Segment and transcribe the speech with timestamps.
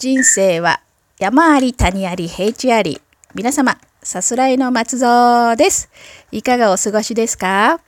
[0.00, 0.80] 人生は
[1.18, 3.02] 山あり谷あり平地あり。
[3.34, 5.90] 皆様、さすらいの松蔵です。
[6.32, 7.80] いかがお過ごしですか？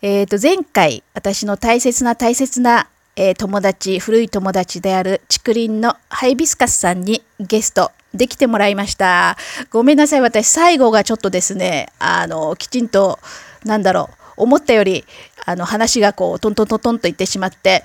[0.00, 9.36] えっ、と、前回、私の大切な大切な、えー友達、古い友達である竹林のハイビスカスさんにゲストできてもらいました。
[9.70, 13.18] ごめんなさい、私、最後がちょっとですね、あの、きちんと、
[13.66, 14.08] なんだろ
[14.38, 15.04] う、思ったより、
[15.44, 17.82] あの、話がこう、トントントントンといってしまって、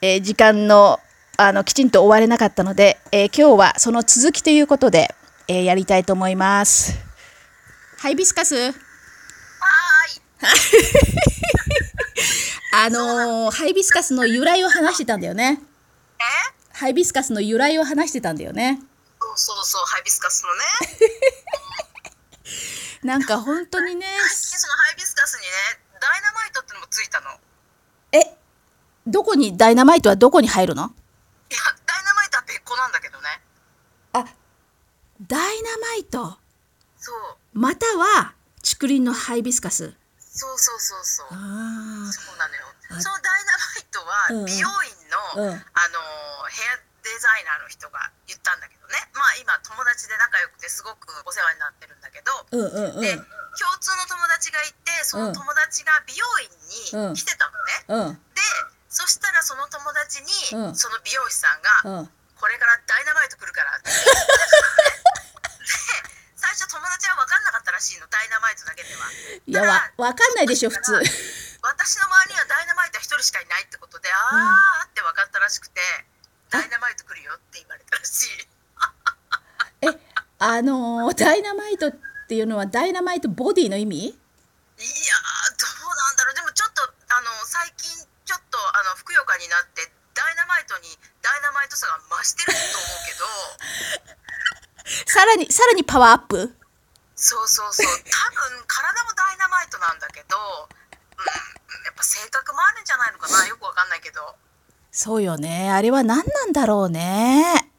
[0.00, 0.98] えー時間の、
[1.42, 5.14] あの、きちんと終われなかったので、えー今日はその続きということで、
[5.48, 6.98] えーやりたいと思います。
[7.96, 8.74] ハイビスカス
[12.74, 15.62] あのーハイビスカスの由来を話してたんだよね。
[16.18, 16.76] え？
[16.76, 18.78] ハイビスカスの由来を話してたんだよね。
[19.18, 20.62] そうそうそう、ハイビスカスのね。
[23.02, 25.46] なんか本当にね、そのハイビスカスにね、
[26.02, 27.30] ダイナマイトってのもついたの。
[27.30, 27.36] い
[28.12, 28.36] え、
[29.06, 30.92] どこに、ダイナマイトはどこに入るの
[31.50, 33.40] や、ダイナマイトは別個なんだけどね。
[34.12, 34.24] あ、
[35.30, 36.34] ダイナマイト、
[36.98, 37.14] そう、
[37.54, 38.34] または
[38.66, 39.94] 竹林のハイビスカス。
[40.18, 41.26] そうそうそうそう。
[41.30, 42.66] あそうなのよ。
[42.90, 44.90] あそのダイナマイトうんは美容院
[45.38, 48.98] の、うんあのーヘアデザイナーの人が言ったんだけどね。
[49.14, 52.34] まあ今友達で仲良くてすごくお世話になってるんだけど。
[52.50, 53.00] ーうんうんうん。
[53.00, 53.22] で、共
[53.78, 56.26] 通の友達がいて、その友達が美容
[56.98, 57.46] 院に来てた
[57.86, 58.18] のね。
[58.18, 58.42] うんで
[58.90, 62.10] そしたらその友達に、うんその美容師さんが、うん。
[62.34, 69.10] これからダイナマイト来るからって 言ってたのねで最初友達は分かんなかったらしいのダイナマイトだけでは。
[69.10, 70.94] いや、わ、わかんないでしょ、普通。
[71.62, 75.80] 私の周りにはダイナマイトは一人しかいないってことで、あーって分かったらしくて
[76.48, 78.48] ダイナマイト来るよって言われたらしい。
[79.90, 79.98] え、
[80.38, 81.92] あのーダイナマイトっ
[82.28, 84.06] ていうのはダイナマイトボディの意味？
[84.06, 86.34] いやーどうなんだろう。
[86.34, 87.90] でもちょっとあの最近
[88.24, 93.26] ちょっとあのふくよかになってダイナマイトにダイナマイトさが増してると思うけど。
[95.10, 96.56] さらに、さらにパワーアップ？
[97.30, 97.86] そうそうそう。
[97.86, 98.02] 多分
[98.66, 101.22] 体もダイナマイトなんだけど、うん、
[101.86, 103.46] やっぱ性格もあるんじゃないのかな。
[103.46, 104.34] よくわかんないけど。
[104.90, 105.70] そうよね。
[105.70, 107.70] あれは何なんだろうね。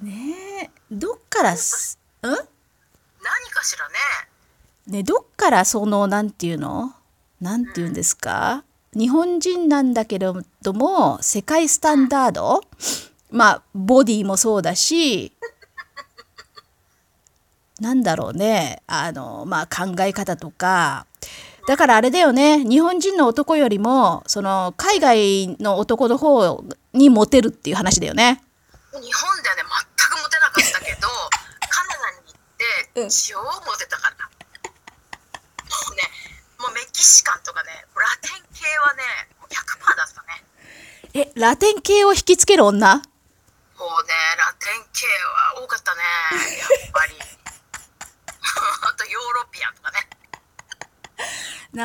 [0.00, 0.08] うーん。
[0.08, 2.26] ねえ、どっからす、ん？
[2.26, 2.40] 何
[3.52, 3.94] かしらね。
[4.88, 6.92] ね、どっからその、なんていうの？
[7.40, 8.64] なんていうんですか？
[8.94, 10.26] 日本人なんだけれ
[10.62, 12.62] ども、世界スタンダード？
[13.30, 15.36] まあ、ボディもそうだし、
[17.80, 18.82] なんだろうね。
[18.86, 21.06] あの、まあ、考え方とか。
[21.66, 22.64] だからあれだよね。
[22.64, 28.42] 日本人の男よりも、その、海外の男の方にモテるっていう話だよね。
[29.00, 31.08] 日本ではね全くモテなかったけど
[31.68, 34.32] カナダに行ってうん超モテたから、も
[35.92, 36.02] うね
[36.58, 40.44] もうメキシカンとかねラテン系はねもう100%だったね
[41.14, 46.02] え、ラテン系を引きつける女もうねラテン系は多かったね
[46.58, 47.14] やっぱり
[48.88, 50.08] あとヨーロピアンとかね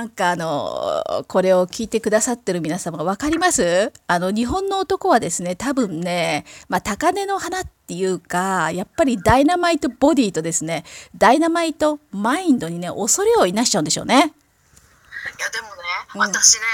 [0.03, 3.93] なんかあのこれを聞いてくださってる皆様分かります？
[4.05, 10.83] あの日本の男はですね多分ね、まあ、高嶺の花っていうかやっぱりダイナマイトボディとですね
[11.15, 14.15] ダイナマイトマインドにね恐れをいなしちゃうんでしょうね。
[14.15, 15.73] いやでもね、
[16.15, 16.19] うん。
[16.19, 16.65] 私ね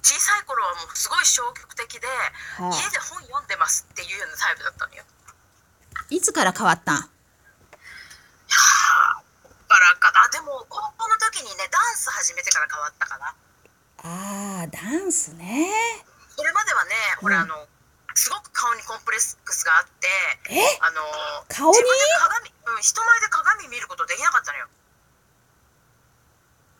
[0.00, 5.04] 小さい頃はもうすごい消極的で、はあ家で本読んでますっていうようなタイプだったのよ。
[6.08, 6.96] いつから変わったん
[9.68, 13.34] からかなでも高校の時にねダンス始めてから変わったかな
[14.08, 15.68] あーダンスね。
[16.34, 17.66] それまではね、ほらうんあの
[18.14, 20.08] すごく顔にコンプレックスがあって
[20.50, 20.60] え？
[20.80, 21.02] あの
[21.48, 21.76] 顔に？
[21.76, 24.66] 自分で鏡、うん、人前で鏡見ることできなかったのよ、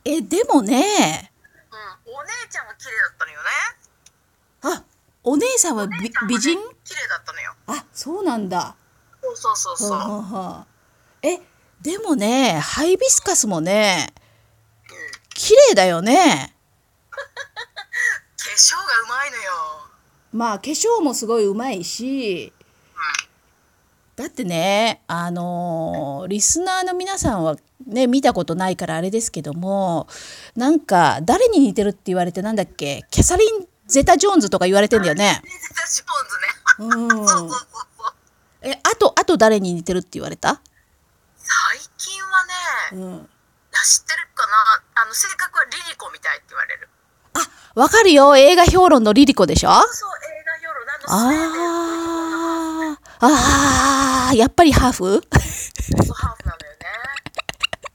[0.05, 1.31] えでもね。
[2.07, 3.49] うん、お姉ちゃんが綺麗だったのよね。
[4.63, 4.85] あ
[5.23, 6.59] お姉さんはお美姉ちゃんがね美人？
[6.85, 7.55] 綺麗だったのよ。
[7.67, 8.75] あそうなんだ。
[9.23, 10.67] そうそうそうそう、はあはあはあ。
[11.23, 11.41] え
[11.83, 14.13] でもねハイビスカスもね
[15.35, 16.55] 綺麗だよね。
[17.11, 17.21] 化
[18.57, 19.43] 粧がうまいのよ。
[20.33, 22.53] まあ化粧もすごいうまいし
[24.15, 27.57] だってねあのーリスナーの皆さんは
[27.87, 30.09] ね見たことないからあれですけども
[30.57, 33.05] なんか誰に似てるって言われてなんだっけ？
[33.11, 35.41] キャサリン・ゼタ・ジョーンズとか言われてんだよね。
[35.45, 36.13] ネゼタシポ
[36.89, 37.09] ンズね。
[37.09, 37.27] うん。
[37.27, 37.59] そうそうそう
[37.97, 38.15] そう。
[38.63, 40.61] えあとあと誰に似てるって言われた、
[41.37, 43.29] 最近はね、うん、
[43.73, 45.03] 知ってるかな？
[45.03, 46.89] あの性格はリリコみたいって言われる。
[46.91, 46.98] あ
[47.79, 48.37] わかるよ。
[48.37, 49.71] 映画評論のリリコでしょ？
[49.71, 54.31] そう映画夜あのスウェーデンのあー。
[54.31, 54.37] あー。
[54.37, 54.99] やっぱりハーフ？
[54.99, 55.23] そう
[56.11, 56.91] ハーフなのよね。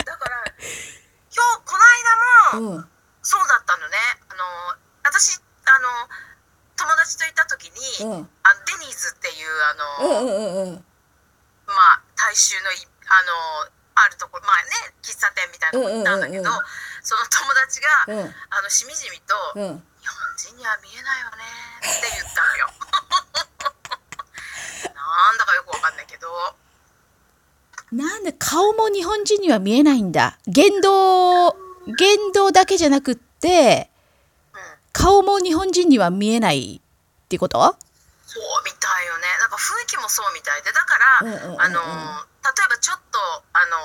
[0.08, 1.84] だから今日この
[2.56, 2.88] 間も、うん。
[3.22, 4.00] そうだったのね。
[4.32, 4.40] あの
[5.04, 5.36] 私
[5.68, 6.08] あの
[6.80, 8.30] 友達と行った時に、うん。
[8.44, 9.12] あのデニーズ
[10.00, 10.86] あの、うんうんうんうん。
[11.68, 13.20] まあ大衆のいあ
[13.68, 16.64] のあるところまあね喫茶店みたいなとこ行ったんだけど、うんうんうんうん
[17.04, 18.20] その友達が、うん。
[18.50, 21.38] あのしみじみと、うん日本人には見えないよね
[21.80, 22.68] って言ったのよ。
[24.94, 26.28] なんだかよくわかんないけど、
[27.94, 30.38] なんで顔も日本人には見えないんだ。
[30.46, 31.54] 言動
[31.86, 33.90] 言動だけじゃなくって
[34.54, 34.62] うん、
[34.92, 36.88] 顔も日本人には見えないっ
[37.30, 37.78] てこと？
[38.28, 39.38] そうみたいよね。
[39.40, 41.62] なんか雰囲気もそうみたいで、だから、うんうんうんうん。
[41.62, 41.86] あの例
[42.66, 43.78] えばちょっとあの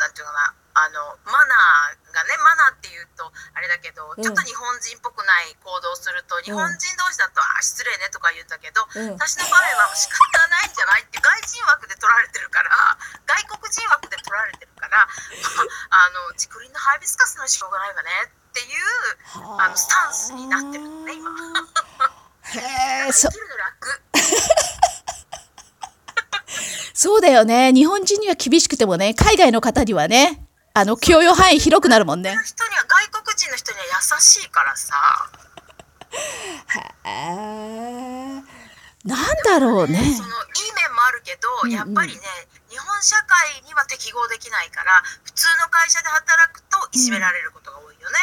[0.00, 0.54] なんていうのかな。
[0.80, 4.22] あのマナーがねマナーっていうとあれだけど、うん。
[4.24, 9.20] ちょっと日本人っぽくない行動をすると日本人同士だと、あ失礼ねとか言うんだけど、うん。
[9.20, 10.16] 私の場合は仕方
[10.48, 12.72] ないんじゃないって外人枠で取られてるから
[13.28, 18.80] 外国人枠で取られてるから あの竹林のハイビスカスのしょうがないわねっていう
[19.60, 19.68] あ。
[19.68, 21.30] のスタンスになってるのね今。
[22.56, 23.28] へえ そ
[26.94, 27.72] そうだよね。
[27.72, 32.30] 日本人には厳しくてもね海外の方にはねあの許容範囲広くなるもんね。
[32.44, 34.94] 人には外国人の人には優しいからさ。
[37.04, 38.42] へえ
[39.04, 39.98] なんだろうね。
[39.98, 41.74] そのいい面もあるけど、うんうん。
[41.74, 42.20] やっぱりね
[42.68, 48.16] 日本社会には適合できないから普通の会社で働くといじめられることが多いよね、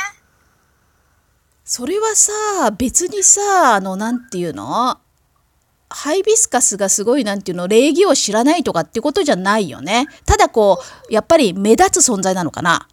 [1.65, 2.31] それはさ
[2.71, 5.01] 別にさあのなんていうの？
[5.89, 10.07] ハイビスカスがすごいなんていうの礼儀を知らないとかってことじゃないよね。
[10.25, 12.87] ただこうやっぱり目立つ存在なのかな？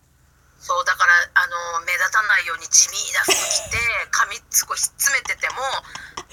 [0.61, 1.47] そうだからあ
[1.79, 3.35] の目立たないように地味な服着
[3.71, 3.79] て
[4.11, 5.57] 髪すごいひっつめてても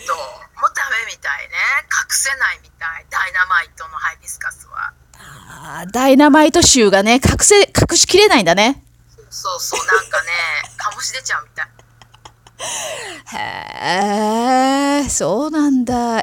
[0.08, 0.18] どう？
[0.62, 1.56] もダメみたいね。
[1.90, 3.06] 隠せないみたい。
[3.10, 4.94] ダイナマイトのハイビスカスは。
[5.18, 8.81] あーダイナマイト臭がね隠せ隠しきれないんだね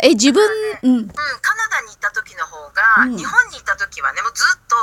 [0.02, 0.42] え自分
[0.82, 3.16] うんうん、カナダに行った時の方が、うん。
[3.16, 4.76] 日本に行った時はねもうずっと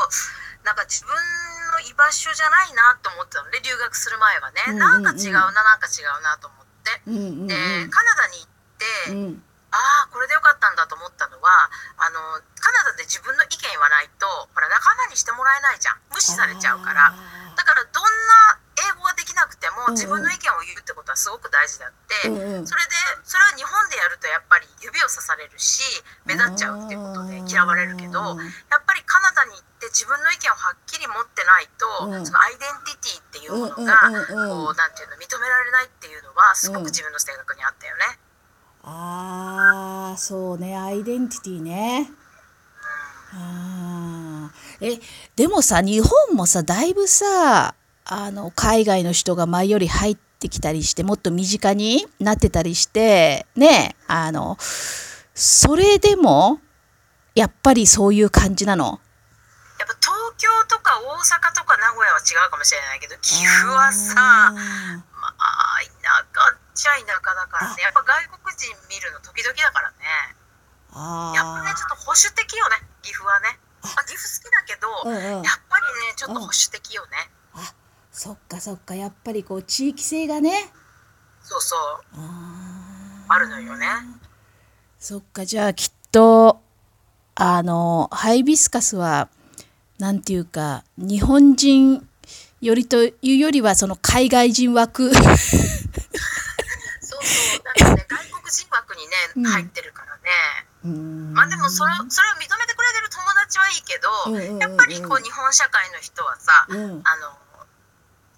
[0.64, 5.04] なんか自分の居場所じゃないなと思ってたので留学する前はね、うんうんうん。
[5.04, 7.56] なんか違うななんか違うなと思って、うんうんで
[7.90, 9.44] カナダに行って、うん。
[9.72, 9.78] あ
[10.08, 11.52] あこれでよかったんだと思ったのは
[12.00, 12.20] あの
[12.64, 16.00] カナダで自分の意見言わないとほら仲間にしてもらえないじゃん。
[16.12, 17.12] 無視されちゃうから。
[17.56, 18.60] だからどんな
[19.46, 22.68] なくても自分の意見を言うってことはすごく大事だって、うんうん。
[22.68, 25.86] それでそれは日本でやるとやっぱり指をさされるし
[26.26, 32.26] 目立っちゃうっていうことで嫌われるけどうんやっぱりカナダに行って自分の意見をはっきり持ってないと、うん。
[32.26, 38.04] そのアイデンティティっていうものが、こうなんていうの認められないっていうのはすごく自分の性格にあったよね。
[38.84, 40.78] ああそうね。
[40.78, 42.10] アイデンティティね
[43.34, 44.96] あー。
[44.98, 45.00] え
[45.36, 47.76] でもさ日本もさだいぶさ
[48.06, 56.62] あの海外の人が前より入ってきたりしてもっと身近になってたりしてねあのそれでも
[57.34, 59.02] やっぱりそういう感じなの？
[59.80, 65.90] やっぱ東京とか大阪とか名古屋は違うかもしれないけど岐阜はさまああ田
[66.32, 67.82] 舎っちゃ田舎だからね。
[67.82, 70.06] やっぱ外国人見るの時々だからね。
[71.36, 75.44] やっぱねちょっと保守的よね岐阜はね、まあ、岐阜好きだけど、うんうん。
[75.44, 77.35] やっぱりねちょっと保守的よね、あ
[78.18, 78.96] そっかそっか。
[78.96, 80.72] やっぱりこう地域性がね。
[81.42, 81.80] そうそう。
[82.16, 83.88] ああるのよね。
[84.98, 85.44] そっか。
[85.44, 86.62] じゃあきっと
[87.36, 89.28] あのハイビスカスは
[90.00, 92.08] なんていうか日本人
[92.62, 95.12] よりというよりはその海外人枠。
[95.20, 95.50] そうそ
[97.60, 97.64] う。
[97.84, 99.44] なんかね 外国人枠にね、うん。
[99.44, 100.22] 入ってるからね。
[100.86, 101.34] うん。
[101.34, 104.60] まあでもそれそれを認めてくれてる友達はいいけど、うんうんうんうん。
[104.60, 107.02] やっぱりこう日本社会の人はさ、うん。
[107.04, 107.45] あの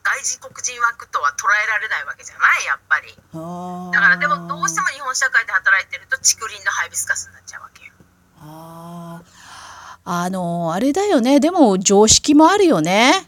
[0.07, 3.11] 外国人枠とは捉えられないわけじゃないやっぱり。
[3.11, 7.91] だからでもどうしても日本社会で働いてると竹林のハイビスカスになっちゃうわけよ。
[8.39, 9.27] あー。
[10.09, 11.41] あのあれだよね。
[11.41, 13.27] でも常識もあるよね。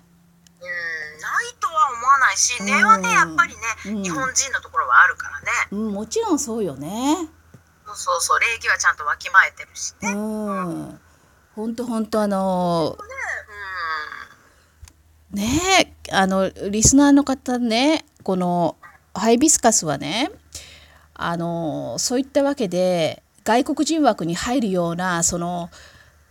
[0.61, 4.03] うんないとは思わないし根はねやっぱりね、うん。
[4.03, 5.51] 日本人のところはあるからね。
[5.71, 7.17] うんもちろんそうよね。
[7.93, 10.99] そうそう礼儀はちゃんとわきまえてるしうね、ん。
[11.55, 13.09] ほんとほんとあのうね
[15.37, 18.75] えあのリスナーの方ねこの
[19.13, 20.31] ハイビスカスはね
[21.13, 25.69] あのそういったわけで外国人枠に入るようなその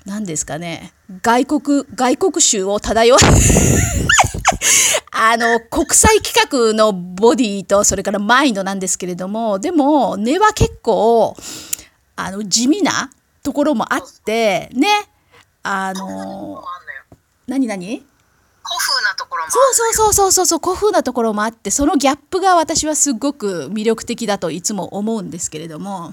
[0.04, 3.18] 何ですかね外国外国臭を漂う
[5.12, 11.36] あの国際規格のボディとそれからマインドなんですけれどもでも根は結構
[12.16, 13.10] あの地味な
[13.42, 14.88] ところもあってね
[15.62, 16.64] あの
[17.46, 18.04] 何何？
[18.68, 26.08] 古風なところもそうそうそうそうそう古風なところもあってそのギャップが私はすごく魅力的だといつも思うんですけれどもあ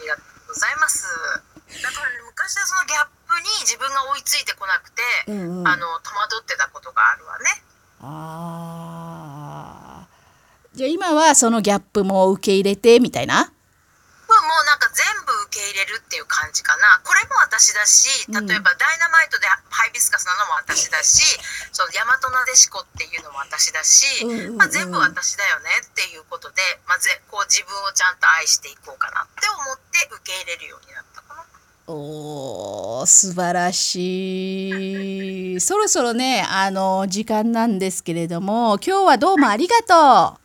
[0.00, 1.04] りがとうございます。
[1.82, 2.00] なんか
[4.18, 7.44] いついてこなくて、うんうんあの戸惑ってたことがあるわね。
[8.00, 10.08] ああ。
[10.74, 13.34] じゃあ今はそのギャップも受け入れてみたいな？
[13.34, 13.52] まあもう
[14.66, 14.87] なんか
[15.70, 17.00] 入れるっていう感じかな。
[17.04, 21.22] これも私だし、例えばダイナマイトでハイビスカスなのも私だし、
[21.72, 31.44] その大和なでしこっていうのも私だし、うんうんうんまあ、全部私だよねっていうことで、まあ、ぜこう自分をちゃんと愛していこうかなって思って受け入れるようになったかな。
[31.86, 35.60] おー素晴らしい。
[35.60, 40.38] そろそろね、あの、時間なんですけれども、今日はどうもありがと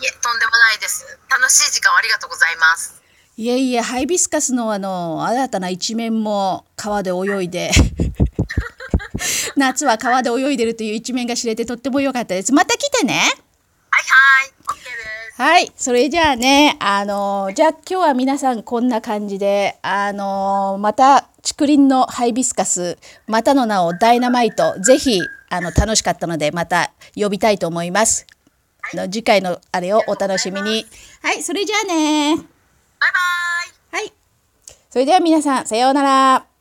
[0.00, 1.18] いえ、とんでもないです。
[1.28, 3.05] 楽しい時間をありがとうございます。
[3.38, 3.40] う。
[3.40, 7.70] いえいえ、ハイビスカスのあの、新たな一面も川で泳いで、
[9.56, 12.52] 夏は川で泳いでるという一面が知れてとっても良かったです。
[12.52, 13.14] また来てね。
[13.14, 14.80] はいはい、OK で
[15.36, 15.42] す。
[15.42, 28.26] はい、それじゃあね、あのじゃあ今日は皆さんこんな感じで、あのまた竹林のハイビスカス、またの名をダイナマイト、ぜひあの楽しかったのでまた呼びたいと思います。
[28.92, 30.86] あの次回のあれをお楽しみに。
[31.22, 32.55] はい、それじゃあね。
[33.00, 33.12] バイ
[33.92, 34.02] バイ。
[34.02, 34.12] はい。
[34.90, 36.55] それでは皆さん、さようなら。